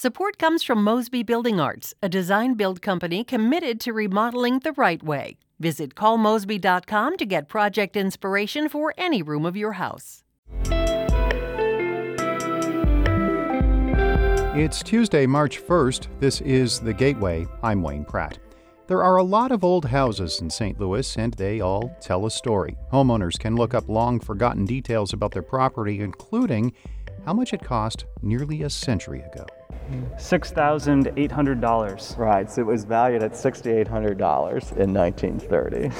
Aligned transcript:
Support 0.00 0.38
comes 0.38 0.62
from 0.62 0.84
Mosby 0.84 1.24
Building 1.24 1.58
Arts, 1.58 1.92
a 2.00 2.08
design 2.08 2.54
build 2.54 2.80
company 2.80 3.24
committed 3.24 3.80
to 3.80 3.92
remodeling 3.92 4.60
the 4.60 4.70
right 4.74 5.02
way. 5.02 5.38
Visit 5.58 5.96
callmosby.com 5.96 7.16
to 7.16 7.26
get 7.26 7.48
project 7.48 7.96
inspiration 7.96 8.68
for 8.68 8.94
any 8.96 9.22
room 9.22 9.44
of 9.44 9.56
your 9.56 9.72
house. 9.72 10.22
It's 14.54 14.84
Tuesday, 14.84 15.26
March 15.26 15.60
1st. 15.60 16.06
This 16.20 16.42
is 16.42 16.78
The 16.78 16.94
Gateway. 16.94 17.48
I'm 17.64 17.82
Wayne 17.82 18.04
Pratt. 18.04 18.38
There 18.86 19.02
are 19.02 19.16
a 19.16 19.24
lot 19.24 19.50
of 19.50 19.64
old 19.64 19.86
houses 19.86 20.40
in 20.40 20.48
St. 20.48 20.78
Louis, 20.78 21.16
and 21.16 21.34
they 21.34 21.58
all 21.58 21.90
tell 22.00 22.24
a 22.24 22.30
story. 22.30 22.78
Homeowners 22.92 23.36
can 23.36 23.56
look 23.56 23.74
up 23.74 23.88
long 23.88 24.20
forgotten 24.20 24.64
details 24.64 25.12
about 25.12 25.32
their 25.32 25.42
property, 25.42 25.98
including 26.02 26.72
how 27.26 27.32
much 27.34 27.52
it 27.52 27.64
cost 27.64 28.04
nearly 28.22 28.62
a 28.62 28.70
century 28.70 29.22
ago. 29.22 29.44
$6,800. 30.16 32.18
Right, 32.18 32.50
so 32.50 32.60
it 32.60 32.66
was 32.66 32.84
valued 32.84 33.22
at 33.22 33.32
$6,800 33.32 34.76
in 34.76 34.92
1930. 34.94 35.90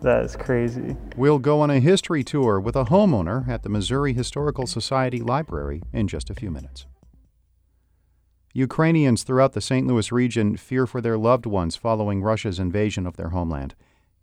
that 0.02 0.24
is 0.24 0.36
crazy. 0.36 0.96
We'll 1.16 1.38
go 1.38 1.60
on 1.60 1.70
a 1.70 1.80
history 1.80 2.24
tour 2.24 2.60
with 2.60 2.76
a 2.76 2.84
homeowner 2.84 3.48
at 3.48 3.62
the 3.62 3.68
Missouri 3.68 4.12
Historical 4.12 4.66
Society 4.66 5.20
Library 5.20 5.82
in 5.92 6.08
just 6.08 6.30
a 6.30 6.34
few 6.34 6.50
minutes. 6.50 6.86
Ukrainians 8.52 9.22
throughout 9.22 9.52
the 9.52 9.60
St. 9.60 9.86
Louis 9.86 10.10
region 10.10 10.56
fear 10.56 10.86
for 10.86 11.02
their 11.02 11.18
loved 11.18 11.44
ones 11.44 11.76
following 11.76 12.22
Russia's 12.22 12.58
invasion 12.58 13.06
of 13.06 13.18
their 13.18 13.28
homeland. 13.28 13.74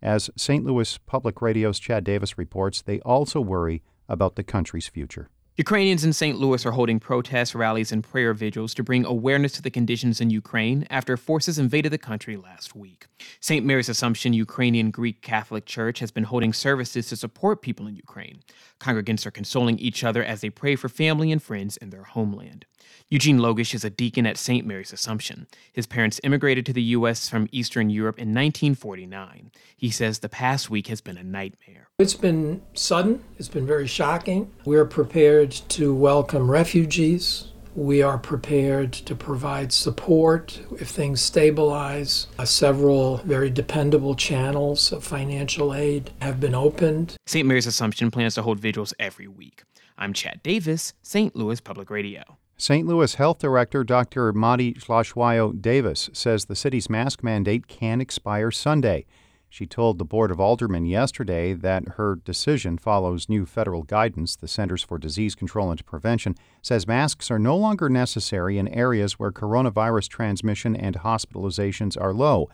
As 0.02 0.28
St. 0.36 0.64
Louis 0.64 0.98
Public 1.06 1.40
Radio's 1.40 1.78
Chad 1.78 2.02
Davis 2.02 2.36
reports, 2.36 2.82
they 2.82 2.98
also 3.00 3.40
worry 3.40 3.84
about 4.08 4.34
the 4.34 4.42
country's 4.42 4.88
future. 4.88 5.28
Ukrainians 5.56 6.04
in 6.04 6.12
St. 6.12 6.36
Louis 6.36 6.66
are 6.66 6.72
holding 6.72 6.98
protests, 6.98 7.54
rallies, 7.54 7.92
and 7.92 8.02
prayer 8.02 8.34
vigils 8.34 8.74
to 8.74 8.82
bring 8.82 9.04
awareness 9.04 9.52
to 9.52 9.62
the 9.62 9.70
conditions 9.70 10.20
in 10.20 10.28
Ukraine 10.28 10.84
after 10.90 11.16
forces 11.16 11.60
invaded 11.60 11.92
the 11.92 11.98
country 11.98 12.36
last 12.36 12.74
week. 12.74 13.06
St. 13.38 13.64
Mary's 13.64 13.88
Assumption 13.88 14.32
Ukrainian 14.32 14.90
Greek 14.90 15.22
Catholic 15.22 15.64
Church 15.64 16.00
has 16.00 16.10
been 16.10 16.24
holding 16.24 16.52
services 16.52 17.08
to 17.08 17.16
support 17.16 17.62
people 17.62 17.86
in 17.86 17.94
Ukraine. 17.94 18.40
Congregants 18.80 19.26
are 19.26 19.30
consoling 19.30 19.78
each 19.78 20.02
other 20.02 20.24
as 20.24 20.40
they 20.40 20.50
pray 20.50 20.74
for 20.74 20.88
family 20.88 21.30
and 21.30 21.40
friends 21.40 21.76
in 21.76 21.90
their 21.90 22.02
homeland. 22.02 22.66
Eugene 23.08 23.38
Logish 23.38 23.74
is 23.74 23.84
a 23.84 23.90
deacon 23.90 24.26
at 24.26 24.36
St. 24.36 24.66
Mary's 24.66 24.92
Assumption. 24.92 25.46
His 25.72 25.86
parents 25.86 26.20
immigrated 26.24 26.66
to 26.66 26.72
the 26.72 26.82
U.S. 26.82 27.28
from 27.28 27.48
Eastern 27.52 27.90
Europe 27.90 28.18
in 28.18 28.28
1949. 28.28 29.50
He 29.76 29.90
says 29.90 30.18
the 30.18 30.28
past 30.28 30.70
week 30.70 30.88
has 30.88 31.00
been 31.00 31.16
a 31.16 31.22
nightmare. 31.22 31.88
It's 31.98 32.14
been 32.14 32.62
sudden, 32.72 33.22
it's 33.38 33.48
been 33.48 33.66
very 33.66 33.86
shocking. 33.86 34.50
We're 34.64 34.84
prepared 34.84 35.43
to 35.52 35.94
welcome 35.94 36.50
refugees. 36.50 37.48
We 37.74 38.02
are 38.02 38.18
prepared 38.18 38.92
to 38.92 39.14
provide 39.16 39.72
support 39.72 40.60
if 40.78 40.88
things 40.88 41.20
stabilize. 41.20 42.28
Uh, 42.38 42.44
several 42.44 43.16
very 43.18 43.50
dependable 43.50 44.14
channels 44.14 44.92
of 44.92 45.02
financial 45.02 45.74
aid 45.74 46.12
have 46.20 46.38
been 46.38 46.54
opened. 46.54 47.16
St. 47.26 47.46
Mary's 47.46 47.66
Assumption 47.66 48.10
plans 48.10 48.36
to 48.36 48.42
hold 48.42 48.60
vigils 48.60 48.94
every 48.98 49.26
week. 49.26 49.64
I'm 49.98 50.12
Chad 50.12 50.40
Davis, 50.42 50.92
St. 51.02 51.34
Louis 51.34 51.60
Public 51.60 51.90
Radio. 51.90 52.22
St. 52.56 52.86
Louis 52.86 53.12
Health 53.14 53.40
Director 53.40 53.82
Dr. 53.82 54.32
Mati 54.32 54.74
Hlatshwayo 54.74 55.60
Davis 55.60 56.08
says 56.12 56.44
the 56.44 56.54
city's 56.54 56.88
mask 56.88 57.24
mandate 57.24 57.66
can 57.66 58.00
expire 58.00 58.52
Sunday. 58.52 59.06
She 59.54 59.66
told 59.66 59.98
the 59.98 60.04
Board 60.04 60.32
of 60.32 60.40
Aldermen 60.40 60.84
yesterday 60.84 61.52
that 61.52 61.90
her 61.90 62.16
decision 62.16 62.76
follows 62.76 63.28
new 63.28 63.46
federal 63.46 63.84
guidance. 63.84 64.34
The 64.34 64.48
Centers 64.48 64.82
for 64.82 64.98
Disease 64.98 65.36
Control 65.36 65.70
and 65.70 65.86
Prevention 65.86 66.34
says 66.60 66.88
masks 66.88 67.30
are 67.30 67.38
no 67.38 67.56
longer 67.56 67.88
necessary 67.88 68.58
in 68.58 68.66
areas 68.66 69.12
where 69.12 69.30
coronavirus 69.30 70.08
transmission 70.08 70.74
and 70.74 70.96
hospitalizations 70.96 71.96
are 71.96 72.12
low. 72.12 72.50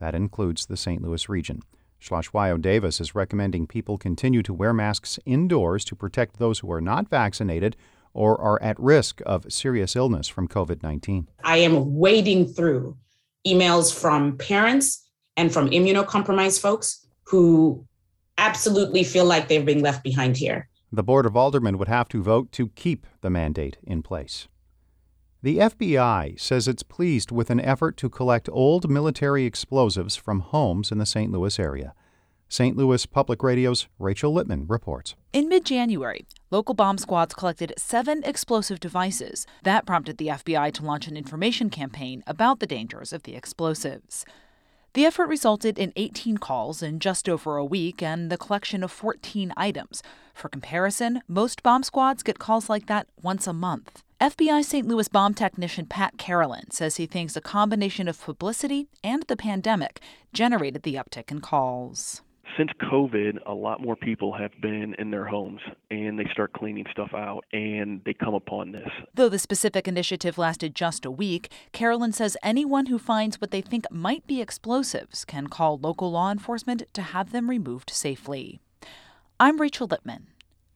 That 0.00 0.14
includes 0.14 0.66
the 0.66 0.76
St. 0.76 1.00
Louis 1.00 1.30
region. 1.30 1.62
Hlatshwayo 1.98 2.60
Davis 2.60 3.00
is 3.00 3.14
recommending 3.14 3.66
people 3.66 3.96
continue 3.96 4.42
to 4.42 4.52
wear 4.52 4.74
masks 4.74 5.18
indoors 5.24 5.82
to 5.86 5.96
protect 5.96 6.38
those 6.38 6.58
who 6.58 6.70
are 6.70 6.82
not 6.82 7.08
vaccinated 7.08 7.74
or 8.12 8.38
are 8.38 8.62
at 8.62 8.78
risk 8.78 9.22
of 9.24 9.50
serious 9.50 9.96
illness 9.96 10.28
from 10.28 10.46
COVID 10.46 10.82
19. 10.82 11.26
I 11.42 11.56
am 11.56 11.94
wading 11.94 12.48
through 12.48 12.98
emails 13.46 13.98
from 13.98 14.36
parents 14.36 15.03
and 15.36 15.52
from 15.52 15.70
immunocompromised 15.70 16.60
folks 16.60 17.06
who 17.24 17.84
absolutely 18.38 19.04
feel 19.04 19.24
like 19.24 19.48
they're 19.48 19.62
being 19.62 19.82
left 19.82 20.02
behind 20.02 20.36
here. 20.36 20.68
The 20.92 21.02
Board 21.02 21.26
of 21.26 21.36
Aldermen 21.36 21.78
would 21.78 21.88
have 21.88 22.08
to 22.10 22.22
vote 22.22 22.52
to 22.52 22.68
keep 22.68 23.06
the 23.20 23.30
mandate 23.30 23.78
in 23.82 24.02
place. 24.02 24.48
The 25.42 25.58
FBI 25.58 26.40
says 26.40 26.66
it's 26.66 26.82
pleased 26.82 27.30
with 27.30 27.50
an 27.50 27.60
effort 27.60 27.96
to 27.98 28.08
collect 28.08 28.48
old 28.50 28.88
military 28.88 29.44
explosives 29.44 30.16
from 30.16 30.40
homes 30.40 30.90
in 30.90 30.98
the 30.98 31.04
St. 31.04 31.30
Louis 31.30 31.58
area. 31.58 31.94
St. 32.48 32.76
Louis 32.76 33.04
Public 33.04 33.42
Radio's 33.42 33.88
Rachel 33.98 34.32
Lippman 34.32 34.66
reports. 34.68 35.16
In 35.32 35.48
mid 35.48 35.64
January, 35.64 36.24
local 36.50 36.74
bomb 36.74 36.98
squads 36.98 37.34
collected 37.34 37.74
seven 37.76 38.22
explosive 38.24 38.78
devices. 38.80 39.46
That 39.64 39.86
prompted 39.86 40.18
the 40.18 40.28
FBI 40.28 40.72
to 40.74 40.84
launch 40.84 41.08
an 41.08 41.16
information 41.16 41.68
campaign 41.68 42.22
about 42.26 42.60
the 42.60 42.66
dangers 42.66 43.12
of 43.12 43.24
the 43.24 43.34
explosives. 43.34 44.24
The 44.94 45.04
effort 45.04 45.26
resulted 45.26 45.76
in 45.76 45.92
18 45.96 46.38
calls 46.38 46.80
in 46.80 47.00
just 47.00 47.28
over 47.28 47.56
a 47.56 47.64
week 47.64 48.00
and 48.00 48.30
the 48.30 48.38
collection 48.38 48.84
of 48.84 48.92
14 48.92 49.52
items. 49.56 50.04
For 50.32 50.48
comparison, 50.48 51.20
most 51.26 51.64
bomb 51.64 51.82
squads 51.82 52.22
get 52.22 52.38
calls 52.38 52.70
like 52.70 52.86
that 52.86 53.08
once 53.20 53.48
a 53.48 53.52
month. 53.52 54.04
FBI 54.20 54.64
St. 54.64 54.86
Louis 54.86 55.08
bomb 55.08 55.34
technician 55.34 55.86
Pat 55.86 56.16
Carolyn 56.16 56.70
says 56.70 56.94
he 56.94 57.06
thinks 57.06 57.34
a 57.34 57.40
combination 57.40 58.06
of 58.06 58.20
publicity 58.20 58.86
and 59.02 59.24
the 59.24 59.36
pandemic 59.36 60.00
generated 60.32 60.84
the 60.84 60.94
uptick 60.94 61.32
in 61.32 61.40
calls 61.40 62.22
since 62.56 62.70
COVID, 62.82 63.38
a 63.46 63.54
lot 63.54 63.80
more 63.80 63.96
people 63.96 64.32
have 64.32 64.52
been 64.60 64.94
in 64.98 65.10
their 65.10 65.24
homes 65.24 65.60
and 65.90 66.18
they 66.18 66.26
start 66.32 66.52
cleaning 66.52 66.86
stuff 66.90 67.10
out 67.14 67.44
and 67.52 68.00
they 68.04 68.14
come 68.14 68.34
upon 68.34 68.72
this. 68.72 68.88
Though 69.14 69.28
the 69.28 69.38
specific 69.38 69.88
initiative 69.88 70.38
lasted 70.38 70.74
just 70.74 71.04
a 71.04 71.10
week, 71.10 71.50
Carolyn 71.72 72.12
says 72.12 72.36
anyone 72.42 72.86
who 72.86 72.98
finds 72.98 73.40
what 73.40 73.50
they 73.50 73.60
think 73.60 73.86
might 73.90 74.26
be 74.26 74.40
explosives 74.40 75.24
can 75.24 75.48
call 75.48 75.78
local 75.78 76.10
law 76.10 76.30
enforcement 76.30 76.82
to 76.92 77.02
have 77.02 77.32
them 77.32 77.50
removed 77.50 77.90
safely. 77.90 78.60
I'm 79.40 79.60
Rachel 79.60 79.86
Lippman, 79.86 80.28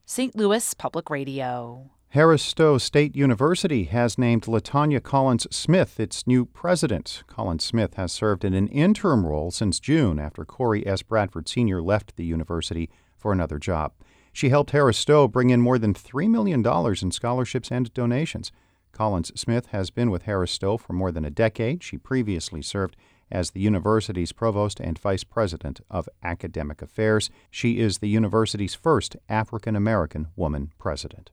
St. 0.07 0.35
Louis 0.35 0.75
Public 0.75 1.11
Radio. 1.11 1.91
Harris 2.13 2.43
Stowe 2.43 2.79
State 2.79 3.15
University 3.15 3.85
has 3.85 4.17
named 4.17 4.45
LaTonya 4.45 5.03
Collins 5.03 5.47
Smith 5.55 6.01
its 6.01 6.27
new 6.27 6.47
president. 6.47 7.23
Collins 7.27 7.65
Smith 7.65 7.95
has 7.95 8.13
served 8.13 8.47
in 8.47 8.55
an 8.55 8.67
interim 8.69 9.27
role 9.27 9.51
since 9.51 9.79
June 9.79 10.19
after 10.19 10.47
Corey 10.47 10.87
S. 10.87 11.03
Bradford 11.03 11.51
Sr. 11.51 11.83
left 11.83 12.17
the 12.17 12.25
university 12.25 12.89
for 13.19 13.31
another 13.31 13.59
job. 13.59 13.93
She 14.33 14.49
helped 14.49 14.71
Harris 14.71 14.97
Stowe 14.97 15.29
bring 15.29 15.51
in 15.51 15.61
more 15.61 15.79
than 15.79 15.93
$3 15.93 16.31
million 16.31 16.65
in 17.03 17.11
scholarships 17.11 17.71
and 17.71 17.93
donations. 17.93 18.53
Collins 18.91 19.31
Smith 19.39 19.67
has 19.67 19.91
been 19.91 20.11
with 20.11 20.23
Harris 20.23 20.53
Stowe 20.53 20.79
for 20.79 20.95
more 20.95 21.13
than 21.13 21.27
a 21.27 21.31
decade. 21.31 21.83
She 21.83 21.99
previously 21.99 22.63
served 22.63 22.97
as 23.31 23.51
the 23.51 23.61
university's 23.61 24.33
provost 24.33 24.81
and 24.81 24.99
vice 24.99 25.25
president 25.25 25.83
of 25.91 26.09
academic 26.23 26.81
affairs. 26.81 27.29
She 27.51 27.81
is 27.81 27.99
the 27.99 28.09
university's 28.09 28.75
first 28.75 29.15
African 29.29 29.77
American 29.77 30.29
woman 30.37 30.73
president. 30.79 31.31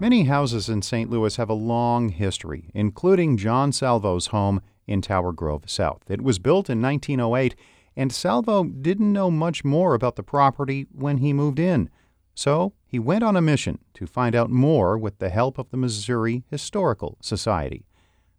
Many 0.00 0.24
houses 0.24 0.70
in 0.70 0.80
St. 0.80 1.10
Louis 1.10 1.36
have 1.36 1.50
a 1.50 1.54
long 1.54 2.08
history, 2.08 2.70
including 2.72 3.36
John 3.36 3.70
Salvo's 3.70 4.28
home 4.28 4.62
in 4.86 5.02
Tower 5.02 5.30
Grove 5.30 5.68
South. 5.68 6.02
It 6.08 6.22
was 6.22 6.38
built 6.38 6.70
in 6.70 6.80
1908, 6.80 7.54
and 7.94 8.10
Salvo 8.10 8.64
didn't 8.64 9.12
know 9.12 9.30
much 9.30 9.62
more 9.62 9.94
about 9.94 10.16
the 10.16 10.22
property 10.22 10.86
when 10.90 11.18
he 11.18 11.34
moved 11.34 11.58
in. 11.58 11.90
So 12.34 12.72
he 12.86 12.98
went 12.98 13.22
on 13.22 13.36
a 13.36 13.42
mission 13.42 13.78
to 13.92 14.06
find 14.06 14.34
out 14.34 14.48
more 14.48 14.96
with 14.96 15.18
the 15.18 15.28
help 15.28 15.58
of 15.58 15.70
the 15.70 15.76
Missouri 15.76 16.44
Historical 16.50 17.18
Society. 17.20 17.84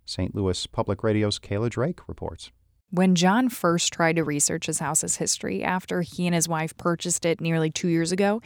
St. 0.03 0.33
Louis 0.33 0.65
Public 0.65 1.03
Radio's 1.03 1.37
Kayla 1.37 1.69
Drake 1.69 2.07
reports. 2.07 2.51
When 2.93 3.15
John 3.15 3.47
first 3.47 3.93
tried 3.93 4.17
to 4.17 4.23
research 4.25 4.65
his 4.65 4.79
house's 4.79 5.15
history 5.15 5.63
after 5.63 6.01
he 6.01 6.27
and 6.27 6.35
his 6.35 6.49
wife 6.49 6.75
purchased 6.75 7.25
it 7.25 7.39
nearly 7.39 7.71
two 7.71 7.87
years 7.87 8.11
ago, 8.11 8.41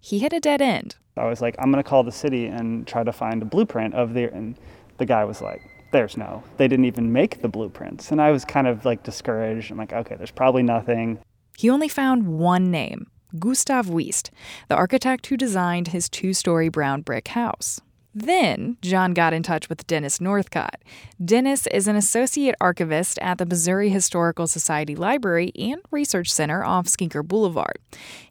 he 0.00 0.18
hit 0.20 0.32
a 0.32 0.40
dead 0.40 0.62
end. 0.62 0.96
I 1.18 1.26
was 1.26 1.42
like, 1.42 1.54
I'm 1.58 1.70
going 1.70 1.84
to 1.84 1.88
call 1.88 2.02
the 2.02 2.10
city 2.10 2.46
and 2.46 2.86
try 2.86 3.04
to 3.04 3.12
find 3.12 3.42
a 3.42 3.44
blueprint 3.44 3.92
of 3.92 4.14
the. 4.14 4.32
And 4.32 4.56
the 4.96 5.04
guy 5.04 5.24
was 5.24 5.42
like, 5.42 5.60
there's 5.92 6.16
no. 6.16 6.42
They 6.56 6.66
didn't 6.66 6.86
even 6.86 7.12
make 7.12 7.42
the 7.42 7.48
blueprints. 7.48 8.10
And 8.10 8.22
I 8.22 8.30
was 8.30 8.42
kind 8.42 8.66
of 8.66 8.86
like 8.86 9.02
discouraged. 9.02 9.70
I'm 9.70 9.76
like, 9.76 9.92
okay, 9.92 10.14
there's 10.14 10.30
probably 10.30 10.62
nothing. 10.62 11.18
He 11.58 11.68
only 11.68 11.88
found 11.88 12.26
one 12.26 12.70
name 12.70 13.06
Gustav 13.38 13.86
Wiest, 13.86 14.30
the 14.68 14.76
architect 14.76 15.26
who 15.26 15.36
designed 15.36 15.88
his 15.88 16.08
two 16.08 16.32
story 16.32 16.70
brown 16.70 17.02
brick 17.02 17.28
house. 17.28 17.82
Then 18.14 18.76
John 18.82 19.14
got 19.14 19.32
in 19.32 19.44
touch 19.44 19.68
with 19.68 19.86
Dennis 19.86 20.20
Northcott. 20.20 20.82
Dennis 21.24 21.68
is 21.68 21.86
an 21.86 21.94
associate 21.94 22.56
archivist 22.60 23.20
at 23.20 23.38
the 23.38 23.46
Missouri 23.46 23.88
Historical 23.88 24.48
Society 24.48 24.96
Library 24.96 25.52
and 25.54 25.80
Research 25.92 26.32
Center 26.32 26.64
off 26.64 26.86
Skinker 26.86 27.24
Boulevard. 27.26 27.78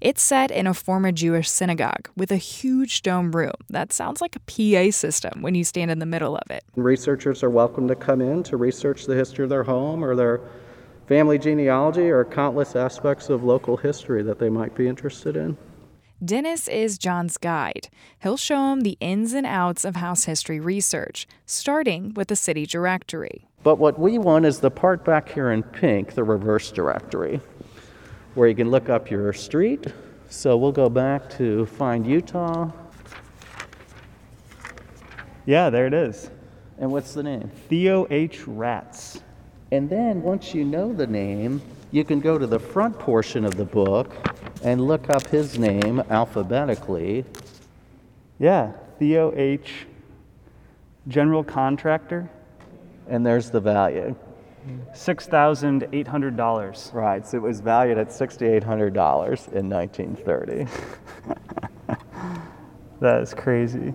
It's 0.01 0.21
set 0.21 0.51
in 0.51 0.67
a 0.67 0.73
former 0.73 1.13
Jewish 1.13 1.49
synagogue 1.49 2.09
with 2.17 2.29
a 2.29 2.35
huge 2.35 3.03
dome 3.03 3.31
room 3.31 3.53
that 3.69 3.93
sounds 3.93 4.19
like 4.19 4.35
a 4.35 4.39
PA 4.41 4.91
system 4.91 5.41
when 5.41 5.55
you 5.55 5.63
stand 5.63 5.91
in 5.91 5.99
the 5.99 6.05
middle 6.05 6.35
of 6.35 6.51
it. 6.51 6.65
Researchers 6.75 7.41
are 7.41 7.49
welcome 7.49 7.87
to 7.87 7.95
come 7.95 8.19
in 8.19 8.43
to 8.43 8.57
research 8.57 9.05
the 9.05 9.15
history 9.15 9.43
of 9.43 9.49
their 9.49 9.63
home 9.63 10.03
or 10.03 10.13
their 10.13 10.41
family 11.07 11.39
genealogy 11.39 12.09
or 12.09 12.25
countless 12.25 12.75
aspects 12.75 13.29
of 13.29 13.45
local 13.45 13.77
history 13.77 14.23
that 14.23 14.39
they 14.39 14.49
might 14.49 14.75
be 14.75 14.89
interested 14.89 15.37
in. 15.37 15.57
Dennis 16.23 16.67
is 16.67 16.97
John's 16.97 17.37
guide. 17.37 17.87
He'll 18.21 18.35
show 18.35 18.73
him 18.73 18.81
the 18.81 18.97
ins 18.99 19.31
and 19.31 19.45
outs 19.45 19.85
of 19.85 19.95
house 19.95 20.25
history 20.25 20.59
research, 20.59 21.25
starting 21.45 22.13
with 22.13 22.27
the 22.27 22.35
city 22.35 22.65
directory. 22.65 23.47
But 23.63 23.77
what 23.77 23.97
we 23.97 24.17
want 24.17 24.45
is 24.45 24.59
the 24.59 24.69
part 24.69 25.05
back 25.05 25.29
here 25.29 25.51
in 25.51 25.63
pink, 25.63 26.15
the 26.15 26.25
reverse 26.25 26.71
directory, 26.71 27.39
where 28.33 28.49
you 28.49 28.55
can 28.55 28.69
look 28.69 28.89
up 28.89 29.09
your 29.09 29.31
street. 29.31 29.93
So 30.27 30.57
we'll 30.57 30.73
go 30.73 30.89
back 30.89 31.29
to 31.37 31.65
find 31.67 32.05
Utah. 32.05 32.69
Yeah, 35.45 35.69
there 35.69 35.87
it 35.87 35.93
is. 35.93 36.29
And 36.79 36.91
what's 36.91 37.13
the 37.13 37.23
name? 37.23 37.49
Theo 37.69 38.07
H. 38.09 38.45
Ratz. 38.45 39.21
And 39.71 39.89
then 39.89 40.21
once 40.21 40.53
you 40.53 40.65
know 40.65 40.91
the 40.91 41.07
name, 41.07 41.61
you 41.91 42.03
can 42.03 42.19
go 42.19 42.37
to 42.37 42.45
the 42.45 42.59
front 42.59 42.99
portion 42.99 43.45
of 43.45 43.55
the 43.55 43.65
book 43.65 44.13
and 44.63 44.85
look 44.85 45.09
up 45.09 45.27
his 45.27 45.57
name 45.57 46.03
alphabetically. 46.09 47.25
Yeah, 48.39 48.73
Theo 48.97 49.33
H. 49.35 49.85
General 51.07 51.43
Contractor. 51.43 52.29
And 53.07 53.25
there's 53.25 53.49
the 53.49 53.59
value. 53.59 54.15
$6,800. 54.93 56.93
Right, 56.93 57.25
so 57.25 57.37
it 57.37 57.41
was 57.41 57.61
valued 57.61 57.97
at 57.97 58.09
$6,800 58.09 59.53
in 59.53 59.69
1930. 59.69 60.67
that 62.99 63.21
is 63.21 63.33
crazy. 63.33 63.93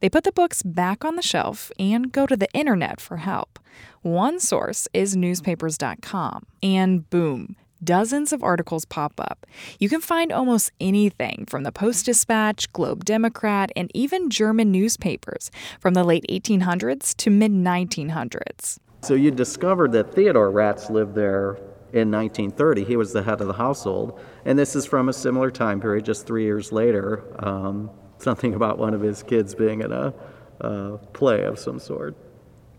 They 0.00 0.08
put 0.08 0.24
the 0.24 0.32
books 0.32 0.62
back 0.62 1.04
on 1.04 1.16
the 1.16 1.22
shelf 1.22 1.70
and 1.78 2.10
go 2.10 2.26
to 2.26 2.36
the 2.36 2.48
internet 2.54 3.00
for 3.00 3.18
help. 3.18 3.58
One 4.00 4.40
source 4.40 4.88
is 4.94 5.14
newspapers.com, 5.14 6.46
and 6.62 7.10
boom, 7.10 7.56
dozens 7.82 8.32
of 8.32 8.42
articles 8.42 8.84
pop 8.84 9.14
up. 9.18 9.46
You 9.78 9.88
can 9.88 10.00
find 10.00 10.32
almost 10.32 10.72
anything 10.80 11.44
from 11.48 11.62
the 11.62 11.72
Post 11.72 12.06
Dispatch, 12.06 12.72
Globe 12.72 13.04
Democrat, 13.04 13.70
and 13.76 13.90
even 13.94 14.30
German 14.30 14.70
newspapers 14.70 15.50
from 15.80 15.94
the 15.94 16.04
late 16.04 16.24
1800s 16.28 17.16
to 17.16 17.30
mid 17.30 17.52
1900s. 17.52 18.78
So 19.02 19.14
you 19.14 19.30
discovered 19.30 19.92
that 19.92 20.14
Theodore 20.14 20.50
Ratz 20.50 20.90
lived 20.90 21.14
there 21.14 21.58
in 21.92 22.10
1930. 22.10 22.84
He 22.84 22.96
was 22.96 23.12
the 23.12 23.22
head 23.22 23.40
of 23.40 23.46
the 23.46 23.54
household. 23.54 24.20
And 24.44 24.58
this 24.58 24.76
is 24.76 24.86
from 24.86 25.08
a 25.08 25.12
similar 25.12 25.50
time 25.50 25.80
period, 25.80 26.04
just 26.04 26.26
three 26.26 26.44
years 26.44 26.72
later. 26.72 27.24
Um, 27.44 27.90
something 28.18 28.54
about 28.54 28.78
one 28.78 28.94
of 28.94 29.00
his 29.00 29.22
kids 29.22 29.54
being 29.54 29.80
in 29.80 29.92
a, 29.92 30.12
a 30.60 30.98
play 31.12 31.44
of 31.44 31.58
some 31.58 31.78
sort. 31.78 32.16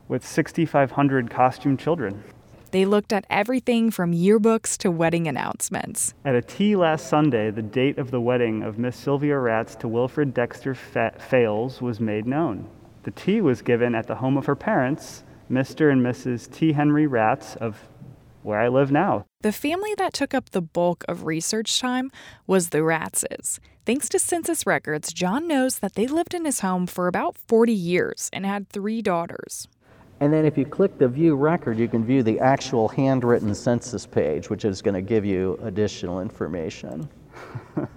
With 0.08 0.26
6,500 0.26 1.30
costume 1.30 1.78
children. 1.78 2.24
They 2.72 2.86
looked 2.86 3.12
at 3.12 3.26
everything 3.30 3.92
from 3.92 4.14
yearbooks 4.14 4.78
to 4.78 4.90
wedding 4.90 5.28
announcements. 5.28 6.14
At 6.24 6.36
a 6.36 6.42
tea 6.42 6.78
last 6.78 7.08
Sunday, 7.08 7.52
the 7.52 7.62
date 7.62 7.98
of 7.98 8.12
the 8.12 8.22
wedding 8.22 8.64
of 8.64 8.78
Miss 8.78 8.96
Sylvia 8.96 9.38
Ratz 9.38 9.76
to 9.76 9.90
Wilfred 9.90 10.34
Dexter 10.34 10.74
Fa- 10.74 11.14
Fales 11.20 11.82
was 11.82 12.00
made 12.00 12.26
known. 12.26 12.70
The 13.04 13.12
tea 13.12 13.42
was 13.42 13.62
given 13.62 13.94
at 13.94 14.08
the 14.08 14.16
home 14.16 14.38
of 14.38 14.46
her 14.46 14.56
parents, 14.56 15.24
Mr. 15.52 15.92
and 15.92 16.02
Mrs. 16.02 16.50
T. 16.50 16.72
Henry 16.72 17.08
Ratz 17.08 17.58
of 17.58 17.90
where 18.44 18.60
I 18.60 18.70
live 18.70 18.92
now. 18.92 19.26
The 19.42 19.52
family 19.52 19.94
that 19.98 20.14
took 20.14 20.34
up 20.34 20.52
the 20.52 20.62
bulk 20.62 21.04
of 21.08 21.26
research 21.26 21.80
time 21.80 22.10
was 22.48 22.70
the 22.70 22.80
Ratzes. 22.80 23.60
Thanks 23.86 24.08
to 24.10 24.20
census 24.20 24.66
records, 24.66 25.12
John 25.12 25.48
knows 25.48 25.80
that 25.80 25.96
they 25.96 26.08
lived 26.08 26.34
in 26.34 26.46
his 26.46 26.62
home 26.62 26.88
for 26.88 27.08
about 27.08 27.38
40 27.38 27.74
years 27.74 28.30
and 28.32 28.46
had 28.46 28.70
three 28.70 29.02
daughters. 29.02 29.68
And 30.22 30.32
then 30.32 30.46
if 30.46 30.58
you 30.58 30.66
click 30.66 31.00
the 31.00 31.08
view 31.08 31.36
record, 31.36 31.80
you 31.80 31.88
can 31.88 32.06
view 32.06 32.22
the 32.22 32.40
actual 32.40 32.88
handwritten 32.88 33.54
census 33.56 34.06
page, 34.06 34.50
which 34.50 34.64
is 34.64 34.82
going 34.82 34.94
to 34.94 35.02
give 35.02 35.26
you 35.26 35.60
additional 35.64 36.22
information. 36.22 37.10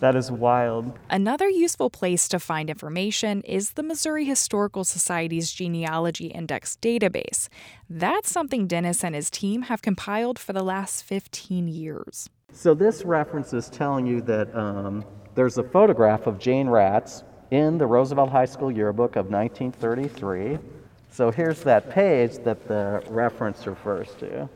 That 0.00 0.16
is 0.16 0.32
wild. 0.32 0.98
Another 1.10 1.46
useful 1.50 1.90
place 1.90 2.26
to 2.30 2.38
find 2.38 2.70
information 2.70 3.42
is 3.42 3.72
the 3.72 3.82
Missouri 3.82 4.24
Historical 4.24 4.82
Society's 4.82 5.52
Genealogy 5.52 6.28
Index 6.28 6.78
database. 6.80 7.48
That's 7.90 8.30
something 8.30 8.66
Dennis 8.66 9.04
and 9.04 9.14
his 9.14 9.28
team 9.28 9.62
have 9.62 9.82
compiled 9.82 10.38
for 10.38 10.54
the 10.54 10.62
last 10.62 11.04
15 11.04 11.68
years. 11.68 12.30
So, 12.50 12.72
this 12.72 13.04
reference 13.04 13.52
is 13.52 13.68
telling 13.68 14.06
you 14.06 14.22
that 14.22 14.56
um, 14.56 15.04
there's 15.34 15.58
a 15.58 15.64
photograph 15.64 16.26
of 16.26 16.38
Jane 16.38 16.68
Ratz 16.68 17.22
in 17.50 17.76
the 17.76 17.86
Roosevelt 17.86 18.30
High 18.30 18.46
School 18.46 18.72
yearbook 18.72 19.16
of 19.16 19.26
1933. 19.30 20.79
So, 21.10 21.30
here's 21.30 21.62
that 21.64 21.90
page 21.90 22.38
that 22.44 22.66
the 22.68 23.02
reference 23.08 23.66
refers 23.66 24.14
to. 24.20 24.48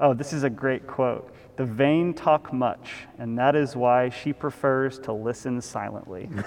Oh, 0.00 0.12
this 0.14 0.32
is 0.32 0.42
a 0.42 0.50
great 0.50 0.86
quote. 0.86 1.34
The 1.56 1.64
vain 1.64 2.14
talk 2.14 2.52
much, 2.52 3.06
and 3.18 3.38
that 3.38 3.56
is 3.56 3.74
why 3.74 4.10
she 4.10 4.32
prefers 4.32 4.98
to 5.00 5.12
listen 5.12 5.60
silently. 5.60 6.28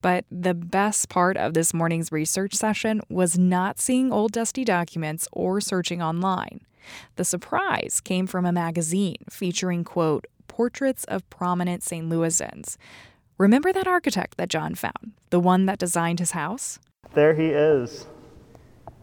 But 0.00 0.24
the 0.30 0.54
best 0.54 1.08
part 1.08 1.36
of 1.36 1.54
this 1.54 1.74
morning's 1.74 2.12
research 2.12 2.54
session 2.54 3.00
was 3.08 3.38
not 3.38 3.80
seeing 3.80 4.12
old 4.12 4.32
dusty 4.32 4.64
documents 4.64 5.26
or 5.32 5.60
searching 5.60 6.00
online. 6.00 6.60
The 7.16 7.24
surprise 7.24 8.00
came 8.02 8.26
from 8.26 8.46
a 8.46 8.52
magazine 8.52 9.16
featuring, 9.28 9.84
quote, 9.84 10.26
portraits 10.46 11.04
of 11.04 11.28
prominent 11.30 11.82
St. 11.82 12.08
Louisans. 12.08 12.76
Remember 13.38 13.72
that 13.72 13.86
architect 13.86 14.36
that 14.36 14.48
John 14.48 14.74
found, 14.74 15.12
the 15.30 15.38
one 15.38 15.66
that 15.66 15.78
designed 15.78 16.18
his 16.18 16.32
house? 16.32 16.80
There 17.14 17.34
he 17.34 17.50
is, 17.50 18.08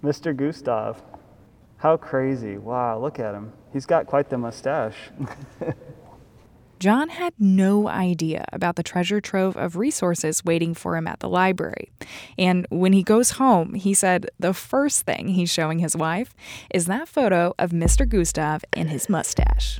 Mr. 0.03 0.35
Gustav. 0.35 1.01
How 1.77 1.95
crazy. 1.95 2.57
Wow, 2.57 2.99
look 2.99 3.17
at 3.17 3.33
him. 3.33 3.53
He's 3.71 3.85
got 3.85 4.07
quite 4.07 4.29
the 4.29 4.37
mustache. 4.37 4.97
John 6.79 7.07
had 7.07 7.33
no 7.39 7.87
idea 7.87 8.43
about 8.51 8.75
the 8.75 8.83
treasure 8.83 9.21
trove 9.21 9.55
of 9.55 9.77
resources 9.77 10.43
waiting 10.43 10.73
for 10.73 10.97
him 10.97 11.07
at 11.07 11.21
the 11.21 11.29
library. 11.29 11.89
And 12.37 12.67
when 12.69 12.91
he 12.91 13.03
goes 13.03 13.31
home, 13.31 13.75
he 13.75 13.93
said 13.93 14.29
the 14.37 14.53
first 14.53 15.03
thing 15.03 15.29
he's 15.29 15.49
showing 15.49 15.79
his 15.79 15.95
wife 15.95 16.35
is 16.73 16.87
that 16.87 17.07
photo 17.07 17.53
of 17.57 17.71
Mr. 17.71 18.07
Gustav 18.07 18.65
and 18.73 18.89
his 18.89 19.07
mustache. 19.07 19.79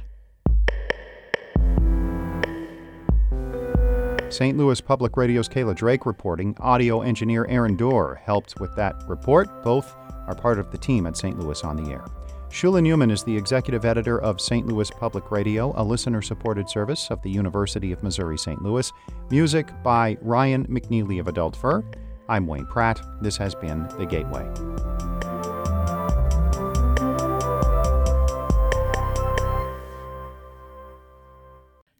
St. 4.35 4.57
Louis 4.57 4.81
Public 4.81 5.15
Radio's 5.15 5.47
Kayla 5.47 5.73
Drake 5.73 6.05
reporting. 6.05 6.57
Audio 6.59 7.01
engineer 7.01 7.45
Aaron 7.47 7.77
Doerr 7.77 8.15
helped 8.15 8.59
with 8.59 8.75
that 8.75 9.01
report. 9.07 9.63
Both 9.63 9.95
are 10.27 10.35
part 10.35 10.59
of 10.59 10.71
the 10.71 10.77
team 10.77 11.07
at 11.07 11.15
St. 11.15 11.39
Louis 11.39 11.63
on 11.63 11.77
the 11.77 11.89
Air. 11.89 12.03
Shula 12.49 12.81
Neuman 12.81 13.13
is 13.13 13.23
the 13.23 13.35
executive 13.35 13.85
editor 13.85 14.21
of 14.21 14.41
St. 14.41 14.67
Louis 14.67 14.91
Public 14.91 15.31
Radio, 15.31 15.73
a 15.77 15.83
listener 15.83 16.21
supported 16.21 16.69
service 16.69 17.09
of 17.11 17.21
the 17.21 17.31
University 17.31 17.93
of 17.93 18.03
Missouri 18.03 18.37
St. 18.37 18.61
Louis. 18.61 18.91
Music 19.29 19.69
by 19.83 20.17
Ryan 20.21 20.67
McNeely 20.67 21.21
of 21.21 21.29
Adult 21.29 21.55
Fur. 21.55 21.81
I'm 22.27 22.45
Wayne 22.45 22.65
Pratt. 22.65 23.01
This 23.21 23.37
has 23.37 23.55
been 23.55 23.87
The 23.97 24.05
Gateway. 24.05 25.14